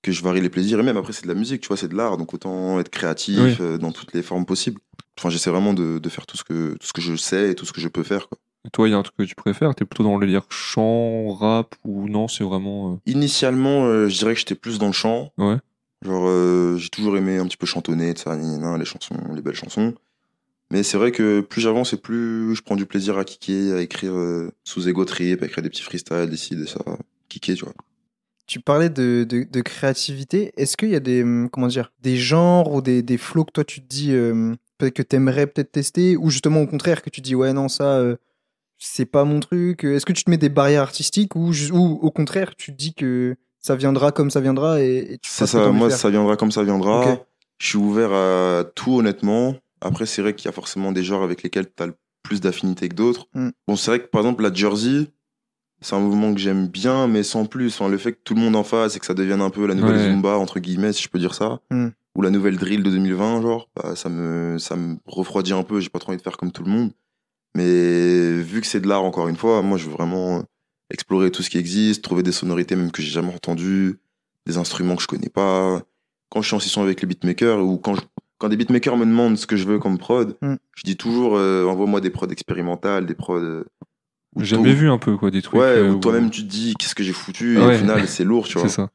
[0.02, 0.80] que je varie les plaisirs.
[0.80, 2.16] Et même après, c'est de la musique, tu vois, c'est de l'art.
[2.16, 3.56] Donc autant être créatif Oui.
[3.60, 4.80] euh, dans toutes les formes possibles.
[5.18, 7.54] Enfin, j'essaie vraiment de, de faire tout ce, que, tout ce que je sais et
[7.54, 8.28] tout ce que je peux faire.
[8.28, 8.38] Quoi.
[8.66, 9.74] Et Toi, il y a un truc que tu préfères?
[9.74, 12.94] T'es plutôt dans le lire chant, rap ou non C'est vraiment.
[12.94, 15.32] euh, Initialement, euh, je dirais que j'étais plus dans le chant.
[15.38, 15.56] Ouais.
[16.04, 19.94] Genre, j'ai toujours aimé un petit peu chantonner, ça, les chansons, les belles chansons.
[20.72, 23.82] Mais c'est vrai que plus j'avance et plus je prends du plaisir à kicker, à
[23.82, 24.12] écrire
[24.64, 26.80] sous ego trip, à écrire des petits freestyles, des ci, des ça,
[27.28, 27.74] kicker, tu vois.
[28.46, 30.52] Tu parlais de, de, de créativité.
[30.56, 33.52] Est-ce qu'il y a des hum, comment dire des genres ou des, des flows que
[33.52, 37.10] toi tu te dis euh, peut-être que t'aimerais peut-être tester ou justement au contraire que
[37.10, 38.16] tu dis ouais non ça euh,
[38.78, 39.84] c'est pas mon truc.
[39.84, 42.94] Est-ce que tu te mets des barrières artistiques ou, ou au contraire tu te dis
[42.94, 46.64] que ça viendra comme ça viendra et, tu ça, de moi, ça viendra comme ça
[46.64, 47.18] viendra.
[47.58, 49.54] Je suis ouvert à tout, honnêtement.
[49.80, 52.40] Après, c'est vrai qu'il y a forcément des genres avec lesquels tu as le plus
[52.40, 53.28] d'affinité que d'autres.
[53.34, 53.50] Mm.
[53.68, 55.06] Bon, c'est vrai que par exemple, la Jersey,
[55.82, 57.68] c'est un mouvement que j'aime bien, mais sans plus.
[57.74, 59.66] Enfin, le fait que tout le monde en fasse et que ça devienne un peu
[59.66, 60.04] la nouvelle Ouais.
[60.10, 61.88] Zumba, entre guillemets, si je peux dire ça, Mm.
[62.16, 65.80] ou la nouvelle drill de 2020, genre, bah, ça, me, ça me refroidit un peu.
[65.80, 66.90] J'ai pas trop envie de faire comme tout le monde.
[67.54, 70.42] Mais vu que c'est de l'art, encore une fois, moi, je veux vraiment euh,
[70.90, 73.98] explorer tout ce qui existe, trouver des sonorités même que j'ai jamais entendues,
[74.46, 75.82] des instruments que je connais pas.
[76.30, 78.00] Quand je suis en session avec les beatmakers ou quand, je-
[78.38, 80.54] quand des beatmakers me demandent ce que je veux comme prod, Mm.
[80.76, 83.64] je dis toujours euh, envoie-moi des prods expérimentales, des prods.
[84.38, 85.60] Jamais vu un peu quoi des trucs.
[85.60, 88.24] Ouais, euh, où toi-même tu te dis qu'est-ce que j'ai foutu et au final c'est
[88.24, 88.68] lourd, tu vois.
[88.68, 88.90] C'est ça.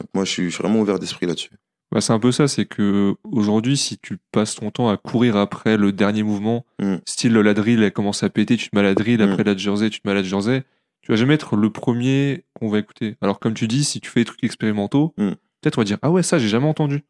[0.00, 1.50] Donc moi je suis, vraiment ouvert d'esprit là-dessus.
[1.92, 5.36] Bah, c'est un peu ça, c'est que aujourd'hui, si tu passes ton temps à courir
[5.36, 6.96] après le dernier mouvement, Mm.
[7.06, 9.30] style la drill, elle commence à péter, tu te mets à la drill, Mm.
[9.30, 10.64] après la jersey, tu te mets à la jersey,
[11.02, 13.16] tu vas jamais être le premier qu'on va écouter.
[13.20, 15.30] Alors comme tu dis, si tu fais des trucs expérimentaux, Mm.
[15.60, 17.02] peut-être on va dire ah ouais ça j'ai jamais entendu.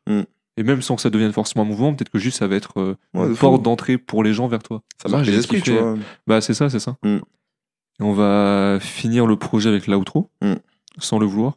[0.57, 2.79] Et même sans que ça devienne forcément un mouvement, peut-être que juste ça va être
[2.79, 4.83] euh, Ouais, une porte d'entrée pour les gens vers toi.
[5.03, 5.97] Ça j'ai les esprits, tu vois.
[6.27, 6.97] Bah c'est ça, c'est ça.
[8.01, 10.55] Et on va finir le projet avec l'outro, Mm.
[10.99, 11.55] sans le vouloir.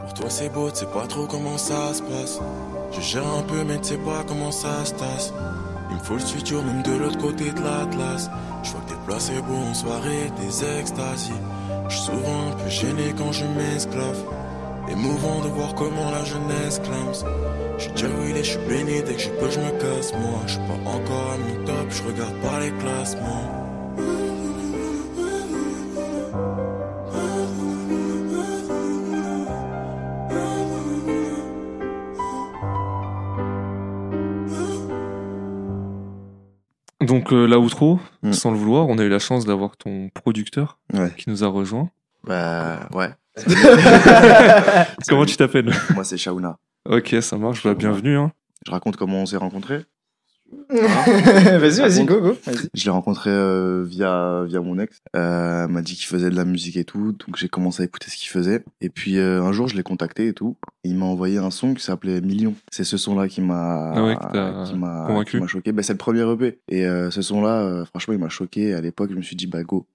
[0.00, 2.40] Pour toi c'est beau, tu sais pas trop comment ça se passe.
[2.92, 5.32] Je gère un peu mais tu sais pas comment ça se tasse.
[5.90, 8.30] Il me faut le studio même de l'autre côté de l'Atlas.
[8.62, 11.32] Je vois que t'es placé beau en soirée, des extasies.
[11.88, 14.22] Je suis souvent un peu gêné quand je m'esclave.
[14.90, 17.12] Émouvant de voir comment la jeunesse clame.
[17.78, 20.12] Je déjà oui, je suis béni, dès que je peux je me casse.
[20.12, 23.63] Moi, je suis pas encore à mon top, je regarde pas les classements.
[37.56, 38.32] L'outro, Mm.
[38.32, 41.12] sans le vouloir, on a eu la chance d'avoir ton producteur Ouais.
[41.16, 41.90] qui nous a rejoint.
[42.24, 43.10] Bah ouais.
[45.08, 45.72] Comment tu t'appelles?
[45.94, 46.58] Moi c'est Shauna.
[46.88, 48.16] Ok, ça marche, bah, bienvenue.
[48.16, 48.32] Hein.
[48.66, 49.84] Je raconte comment on s'est rencontrés.
[50.70, 52.36] vas-y, vas-y, go, go.
[52.74, 54.98] Je l'ai rencontré euh, via via mon ex.
[55.16, 57.86] Euh, elle m'a dit qu'il faisait de la musique et tout, donc j'ai commencé à
[57.86, 58.64] écouter ce qu'il faisait.
[58.80, 60.56] Et puis euh, un jour je l'ai contacté et tout.
[60.84, 62.54] Et il m'a envoyé un son qui s'appelait Million.
[62.70, 64.16] C'est ce son-là qui m'a Ah ouais,
[64.66, 65.36] qui m'a convaincu.
[65.36, 65.72] qui m'a choqué.
[65.72, 66.58] Bah, c'est le premier EP.
[66.68, 68.74] Et euh, ce son-là, euh, franchement, il m'a choqué.
[68.74, 69.86] À l'époque, je me suis dit bah go,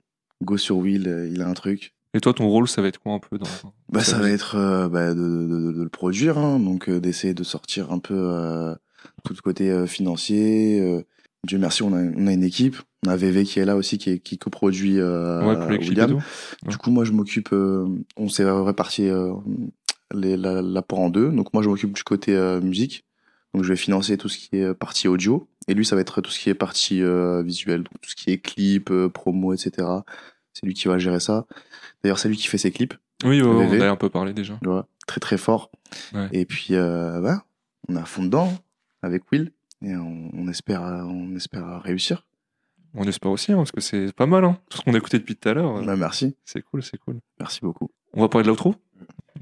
[0.44, 1.94] go sur Will, euh, il a un truc.
[2.16, 3.46] Et toi, ton rôle, ça va être quoi un peu dans
[3.92, 7.00] Bah, ça va être euh, bah, de, de, de- de le produire, hein, donc euh,
[7.00, 8.74] d'essayer de sortir un peu euh,
[9.24, 10.80] tout le côté euh, financier.
[10.82, 11.02] euh.
[11.46, 12.76] Dieu merci, on a, on a une équipe.
[13.06, 15.78] On a VV qui est là aussi, qui, est- qui coproduit euh, Ouais, pour les
[15.90, 16.10] William.
[16.68, 17.54] Du coup, moi, je m'occupe.
[17.54, 19.32] euh, on s'est réparti euh,
[20.14, 21.30] les, la- l'apport en deux.
[21.32, 23.06] Donc, moi, je m'occupe du côté euh, musique.
[23.54, 25.48] Donc, je vais financer tout ce qui est partie audio.
[25.70, 27.84] Et lui, ça va être tout ce qui est partie euh, visuelle.
[27.84, 29.88] Donc, tout ce qui est clip, euh, promo, etc.
[30.54, 31.46] C'est lui qui va gérer ça.
[32.04, 32.96] D'ailleurs, c'est lui qui fait ses clips.
[33.24, 34.58] Oui, ouais, ouais, on a un peu parlé déjà.
[34.62, 35.72] Tu vois, très très fort.
[36.14, 36.28] Ouais.
[36.34, 37.46] Et puis, euh, bah,
[37.88, 38.52] on à fond dedans
[39.02, 39.52] avec Will.
[39.82, 42.26] Et on, on espère, on espère réussir.
[42.96, 44.44] On espère aussi, hein, parce que c'est pas mal.
[44.44, 44.58] Hein.
[44.70, 46.36] Tout ce qu'on a écouté depuis tout à l'heure, euh, Bah, merci.
[46.44, 47.20] c'est cool, c'est cool.
[47.40, 47.90] Merci beaucoup.
[48.14, 48.76] On va parler de l'outro.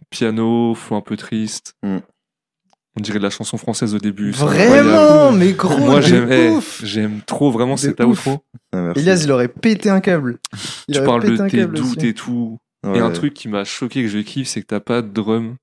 [0.09, 1.75] Piano, flow un peu triste.
[1.83, 1.97] Mm.
[2.97, 4.31] On dirait de la chanson française au début.
[4.31, 8.43] Vraiment, mais gros, Moi, j'aime eh, j'aime trop vraiment cet outro.
[8.73, 8.91] Ah.
[8.95, 10.39] Elias, il aurait pété un câble.
[10.87, 12.57] Il Tu aurait parles pété de tes doutes et tout.
[12.83, 12.97] Ouais.
[12.97, 15.57] Et un truc qui m'a choqué, que je kiffe, c'est que t'as pas de drum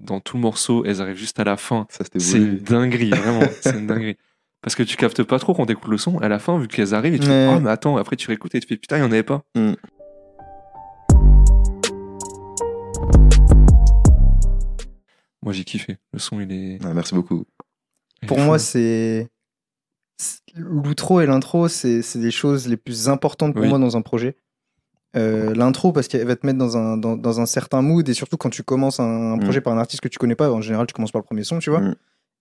[0.00, 0.84] dans tout le morceau.
[0.84, 1.86] Elles arrivent juste à la fin.
[2.16, 3.42] C'est une dinguerie, vraiment.
[3.60, 4.16] c'est une dinguerie.
[4.62, 6.18] Parce que tu captes pas trop quand t'écoutes le son.
[6.18, 7.46] À la fin, vu qu'elles arrivent, et tu Ouais.
[7.48, 9.22] fais, oh, mais attends, après tu réécoutes et tu fais, putain, il y en avait
[9.22, 9.42] pas.
[9.54, 9.72] Mm.
[15.42, 15.96] Moi, j'ai kiffé.
[16.12, 16.78] Le son, il est.
[16.84, 17.44] Ah, merci beaucoup.
[18.22, 19.28] il Pour moi, c'est.
[20.56, 23.68] L'outro et l'intro, c'est c'est des choses les plus importantes pour Oui.
[23.68, 24.36] moi dans un projet.
[25.16, 28.14] Euh, L'intro, parce qu'elle va te mettre dans un, dans, dans un certain mood, et
[28.14, 29.40] surtout quand tu commences un, un Mm.
[29.40, 31.44] projet par un artiste que tu connais pas, en général, tu commences par le premier
[31.44, 31.80] son, tu vois.
[31.80, 31.94] Mm.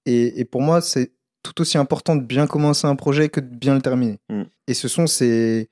[0.05, 1.11] Et, et pour moi, c'est
[1.43, 4.19] tout aussi important de bien commencer un projet que de bien le terminer.
[4.29, 4.43] Mm.
[4.67, 5.69] Et ce son, c'est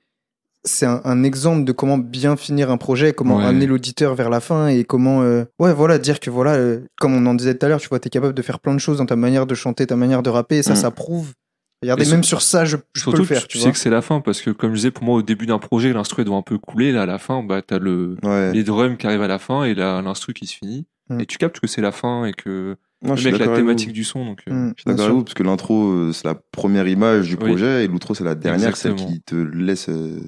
[0.64, 3.44] c'est un, un exemple de comment bien finir un projet, comment Ouais.
[3.44, 7.14] amener l'auditeur vers la fin et comment euh, ouais voilà dire que voilà euh, comme
[7.14, 8.80] on en disait tout à l'heure, tu vois, tu es capable de faire plein de
[8.80, 11.34] choses dans ta manière de chanter, ta manière de rapper et ça ça prouve.
[11.82, 13.66] Regardez, Et même sur- ça, je, je peux le faire, tu, tu, vois.
[13.66, 15.58] sais que c'est la fin, parce que comme je disais, pour moi, au début d'un
[15.58, 16.90] projet, l'instru doit un peu couler.
[16.92, 18.52] Là, à la fin, bah, t'as le, Ouais.
[18.52, 20.86] les drums qui arrivent à la fin et la- l'instru qui se finit.
[21.10, 21.20] Mm.
[21.20, 23.92] Et tu captes que c'est la fin et que Non, je suis avec la thématique
[23.92, 24.24] du son.
[24.24, 26.88] Donc, euh, Mm, Je suis d'accord avec vous, parce que l'intro, euh, c'est la première
[26.88, 27.44] image du Oui.
[27.50, 29.14] projet, et l'outro, c'est la dernière, celle Exactement.
[29.14, 29.88] qui te laisse.
[29.90, 30.18] euh,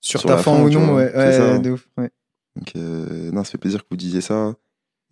[0.00, 0.94] Sur, sur ta la fin fin, ou non, vois.
[0.96, 1.58] ouais, C'est ouais, ça.
[1.58, 2.10] de ouf, ouais.
[2.54, 4.54] Donc, euh, non, ça fait plaisir que vous disiez ça.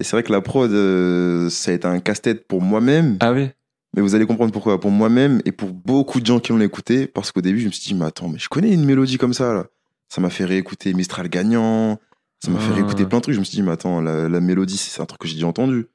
[0.00, 3.32] Et c'est vrai que la prod, euh, ça a été un casse-tête pour moi-même, Ah
[3.32, 3.48] oui
[3.94, 4.80] mais vous allez comprendre pourquoi.
[4.80, 7.70] Pour moi-même et pour beaucoup de gens qui l'ont écouté, parce qu'au début, je me
[7.72, 9.66] suis dit, mais attends, mais je connais une mélodie comme ça, là.
[10.08, 11.98] ça m'a fait réécouter Mistral gagnant,
[12.44, 12.74] ça m'a fait Ah.
[12.74, 13.34] réécouter plein de trucs.
[13.34, 15.46] Je me suis dit, mais attends, la, la mélodie, c'est un truc que j'ai déjà
[15.46, 15.86] entendu.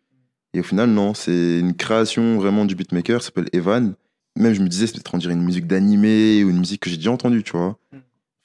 [0.54, 3.94] Et au final, non, c'est une création vraiment du beatmaker, ça s'appelle Evan.
[4.36, 6.90] Même je me disais, c'est peut-être on dirait une musique d'animé ou une musique que
[6.90, 7.78] j'ai déjà entendue, tu vois.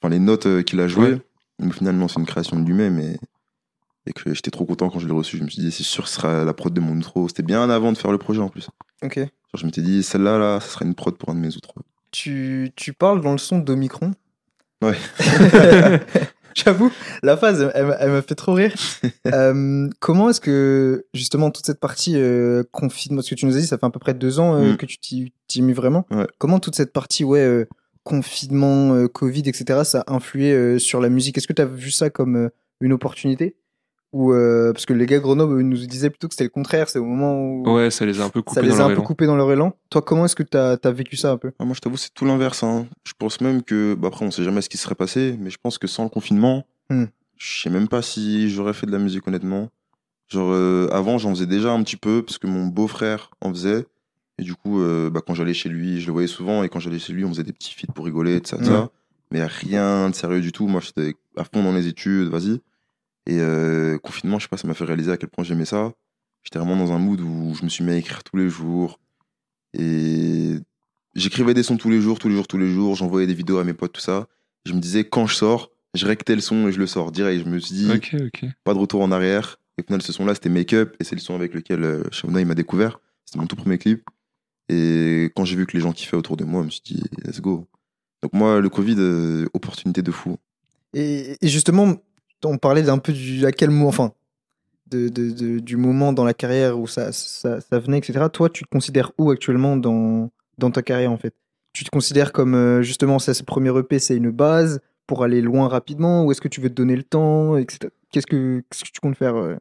[0.01, 1.13] Enfin, les notes euh, qu'il a jouées.
[1.13, 1.21] Ouais.
[1.59, 2.99] Mais au final, non, c'est une création de lui-même.
[2.99, 3.17] Et,
[4.07, 5.37] et que j'étais trop content quand je l'ai reçu.
[5.37, 7.27] Je me suis dit, c'est sûr, ce sera la prod de mon outro.
[7.27, 8.67] C'était bien avant de faire le projet en plus.
[9.03, 9.19] Ok.
[9.55, 11.81] Je m'étais dit, celle-là, là, ça sera une prod pour un de mes outros.
[12.11, 14.11] Tu, tu parles dans le son d'Omicron
[14.83, 14.95] Ouais.
[16.55, 16.89] J'avoue,
[17.21, 18.73] la phase, elle, m'a- fait trop rire.
[19.33, 23.59] Euh, comment est-ce que, justement, toute cette partie euh, confinement, ce que tu nous as
[23.59, 24.77] dit, ça fait à peu près deux ans euh, Mm.
[24.77, 24.97] que tu
[25.47, 26.05] t'y mis vraiment.
[26.11, 26.27] Ouais.
[26.37, 27.67] Comment toute cette partie, ouais,
[28.03, 31.37] confinement, Covid, etc., ça a influé sur la musique?
[31.37, 33.55] Est-ce que tu as vu ça comme une opportunité?
[34.15, 36.99] Euh, Parce que les gars de Grenoble nous disaient plutôt que c'était le contraire, c'est
[36.99, 38.85] au moment où Ouais, ça les a un peu coupés ça les dans a leur
[38.87, 39.03] un peu élan.
[39.03, 39.73] coupés dans leur élan.
[39.89, 41.51] Toi, comment est-ce que tu as, vécu ça un peu?
[41.59, 42.63] Ah, moi, je t'avoue, c'est tout l'inverse.
[42.63, 42.87] hein.
[43.03, 45.57] Je pense même que, bah, après, on sait jamais ce qui serait passé, mais je
[45.61, 47.05] pense que sans le confinement, Hmm.
[47.37, 49.69] je sais même pas si j'aurais fait de la musique, honnêtement.
[50.29, 53.85] Genre, euh, avant, j'en faisais déjà un petit peu, parce que mon beau-frère en faisait.
[54.37, 56.79] Et du coup, euh, bah, quand j'allais chez lui, je le voyais souvent, et quand
[56.79, 58.89] j'allais chez lui, on faisait des petits feats pour rigoler, ça, ça.
[59.31, 60.67] Mais rien de sérieux du tout.
[60.67, 62.61] Moi, j'étais à fond dans les études, vas-y.
[63.27, 65.93] Et euh, confinement, je sais pas, ça m'a fait réaliser à quel point j'aimais ça.
[66.43, 68.99] J'étais vraiment dans un mood où je me suis mis à écrire tous les jours.
[69.73, 70.57] Et
[71.15, 72.95] j'écrivais des sons tous les jours, tous les jours, tous les jours.
[72.95, 74.27] J'envoyais des vidéos à mes potes, tout ça.
[74.65, 77.43] Je me disais, quand je sors, je rectais le son et je le sors direct.
[77.43, 78.45] Je me suis dit, Ok, ok.
[78.63, 79.59] pas de retour en arrière.
[79.77, 80.95] Et au final, ce son-là, c'était Make Up.
[80.99, 82.99] Et c'est le son avec lequel euh, il m'a découvert.
[83.25, 84.03] C'était mon tout premier clip.
[84.69, 87.03] Et quand j'ai vu que les gens kiffaient autour de moi, je me suis dit,
[87.23, 87.67] let's go.
[88.21, 90.37] Donc moi, le Covid, euh, opportunité de fou.
[90.93, 91.97] Et justement,
[92.45, 94.13] on parlait d'un peu du, à quel moment, enfin,
[94.91, 98.25] de, de- de- du moment dans la carrière où ça, ça, ça venait, etc.
[98.31, 101.33] Toi, tu te considères où actuellement dans, dans ta carrière, en fait?
[101.73, 105.41] Tu te considères comme, euh, justement, ça, ce premier EP, c'est une base pour aller
[105.41, 107.91] loin rapidement Ou est-ce que tu veux te donner le temps, etc.
[108.11, 109.55] Qu'est-ce que, qu'est-ce que tu comptes faire euh?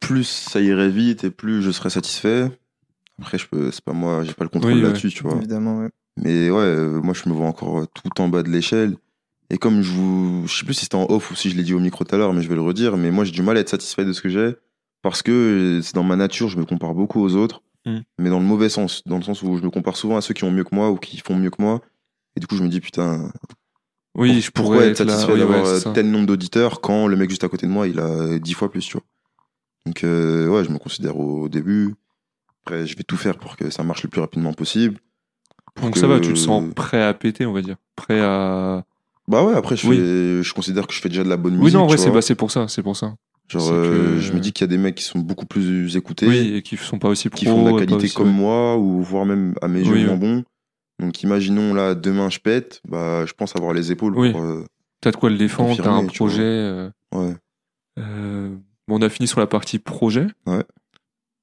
[0.00, 2.50] Plus ça irait vite et plus je serais satisfait.
[3.18, 4.86] Après, je peux, c'est pas moi, j'ai pas le contrôle Oui, ouais.
[4.88, 5.36] là-dessus, tu vois.
[5.36, 5.88] Évidemment, ouais.
[6.18, 8.96] Mais ouais, euh, moi je me vois encore tout en bas de l'échelle.
[9.50, 10.44] Et comme je vous.
[10.46, 12.14] Je sais plus si c'était en off ou si je l'ai dit au micro tout
[12.14, 12.96] à l'heure, mais je vais le redire.
[12.96, 14.56] Mais moi j'ai du mal à être satisfait de ce que j'ai.
[15.02, 17.62] Parce que c'est dans ma nature, je me compare beaucoup aux autres.
[17.84, 17.98] Mm.
[18.18, 19.02] Mais dans le mauvais sens.
[19.06, 20.90] Dans le sens où je me compare souvent à ceux qui ont mieux que moi
[20.90, 21.80] ou qui font mieux que moi.
[22.36, 23.30] Et du coup, je me dis, putain,
[24.16, 27.16] Oui, je pourquoi être être satisfait Oui, d'avoir ouais, euh, tel nombre d'auditeurs quand le
[27.16, 29.04] mec juste à côté de moi, il a dix fois plus, tu vois.
[29.86, 31.94] Donc, euh, ouais, je me considère au début.
[32.64, 34.98] Après, je vais tout faire pour que ça marche le plus rapidement possible.
[35.80, 37.76] Donc que- ça va, tu te sens prêt à péter, on va dire.
[37.94, 38.84] Prêt à.
[39.28, 39.96] Bah ouais, après, je, Oui.
[39.96, 41.66] fais- je considère que je fais déjà de la bonne musique.
[41.66, 42.68] Oui, non, en vrai, c'est bah, c'est pour ça.
[42.68, 43.14] C'est pour ça.
[43.48, 45.96] Genre, euh, que- je me dis qu'il y a des mecs qui sont beaucoup plus
[45.96, 47.38] écoutés, Oui, et qui sont pas aussi pro.
[47.38, 48.32] qui font de la qualité aussi- comme ouais.
[48.32, 50.44] moi, ou voire même à mes yeux Oui, moins bons.
[51.00, 54.32] Donc, imaginons là, demain je pète, bah, je pense avoir les épaules Oui.
[54.32, 54.40] pour.
[54.42, 54.64] euh,
[55.00, 56.40] T'as de quoi le défendre, t'as un projet.
[56.42, 57.34] euh, ouais.
[57.98, 58.48] euh,
[58.88, 60.26] bon, on a fini sur la partie projet.
[60.46, 60.64] Ouais.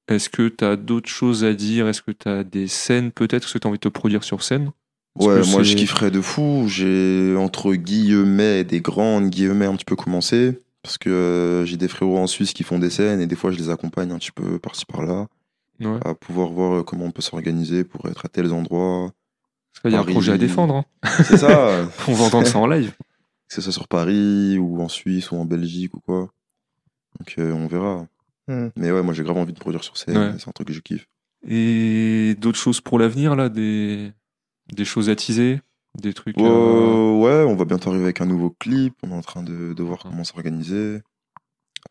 [0.08, 1.88] Est-ce que t'as d'autres choses à dire?
[1.88, 3.44] Est-ce que t'as des scènes peut-être?
[3.44, 4.72] Est-ce que t'as envie de te produire sur scène?
[5.18, 6.64] Ouais, moi je kifferais de fou.
[6.68, 10.60] J'ai entre guillemets des grandes guillemets un petit peu commencé.
[10.82, 13.50] Parce que euh, j'ai des frérots en Suisse qui font des scènes et des fois
[13.50, 15.28] je les accompagne un petit peu par-ci par-là.
[15.80, 15.98] Ouais.
[16.04, 19.10] À pouvoir voir euh, comment on peut s'organiser pour être à tels endroits.
[19.72, 20.74] Parce qu'il y a un projet à défendre.
[20.74, 20.84] hein.
[21.24, 22.92] C'est ça, On va entendre ça en live.
[23.48, 26.28] que ce soit sur Paris ou en Suisse ou en Belgique ou quoi.
[27.18, 28.06] Donc euh, on verra.
[28.46, 28.68] Hmm.
[28.76, 30.18] Mais ouais, moi j'ai grave envie de produire sur scène.
[30.18, 30.32] Ouais.
[30.38, 31.06] C'est un truc que je kiffe.
[31.48, 34.12] Et d'autres choses pour l'avenir, là Des,
[34.72, 35.60] des choses à teaser
[36.00, 36.38] Des trucs.
[36.38, 38.94] euh, Euh, ouais, on va bientôt arriver avec un nouveau clip.
[39.02, 41.00] On est en train de, de voir comment s'organiser.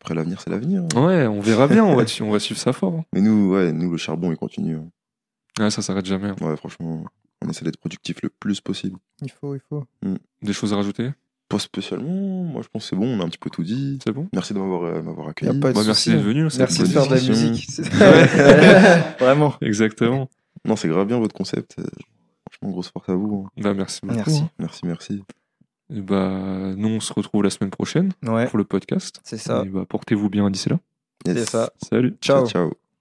[0.00, 0.82] Après l'avenir, c'est l'avenir.
[0.96, 1.06] hein.
[1.06, 2.94] Ouais, on verra bien, on va, on va suivre ça fort.
[2.94, 3.04] hein.
[3.12, 4.76] Mais nous, ouais, nous le charbon il continue.
[4.76, 4.88] hein.
[5.60, 6.28] Ouais, ça s'arrête jamais.
[6.30, 6.36] hein.
[6.40, 7.04] Ouais, franchement,
[7.44, 8.98] on essaie d'être productif le plus possible.
[9.22, 9.84] Il faut, il faut.
[10.42, 11.10] Des choses à rajouter?
[11.48, 13.98] Pas spécialement, moi je pense que c'est bon, on a un petit peu tout dit.
[14.02, 14.28] C'est bon?
[14.32, 15.60] Merci de m'avoir euh, m'avoir Y a accueilli.
[15.60, 16.16] pas de Bah, Merci souci.
[16.16, 16.50] d'être venu.
[16.50, 17.50] c'est Merci une de bonne faire de la discussion.
[17.50, 17.68] musique.
[18.00, 19.14] Ouais.
[19.20, 19.54] Vraiment.
[19.60, 20.28] Exactement.
[20.64, 21.76] Non, c'est grave bien votre concept.
[21.78, 21.84] euh,
[22.64, 23.46] Franchement, grosse force à vous.
[23.46, 23.62] hein.
[23.62, 24.16] Bah, merci beaucoup.
[24.16, 24.42] Merci.
[24.58, 25.22] Merci, merci.
[25.90, 29.20] Et bah, nous, on se retrouve la semaine prochaine Ouais, pour le podcast.
[29.24, 29.62] c'est ça.
[29.64, 30.78] Et bah, portez-vous bien d'ici là.
[31.26, 31.36] Yes.
[31.38, 31.70] C'est ça.
[31.90, 32.16] Salut.
[32.20, 32.46] Ciao.
[32.46, 32.70] ciao.